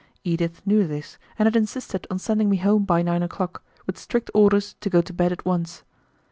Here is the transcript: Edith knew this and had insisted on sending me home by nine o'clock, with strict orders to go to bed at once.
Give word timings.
Edith 0.23 0.63
knew 0.65 0.87
this 0.87 1.19
and 1.37 1.45
had 1.45 1.55
insisted 1.55 2.07
on 2.09 2.17
sending 2.17 2.49
me 2.49 2.57
home 2.57 2.85
by 2.85 3.03
nine 3.03 3.21
o'clock, 3.21 3.63
with 3.85 3.99
strict 3.99 4.31
orders 4.33 4.73
to 4.81 4.89
go 4.89 4.99
to 4.99 5.13
bed 5.13 5.31
at 5.31 5.45
once. 5.45 5.83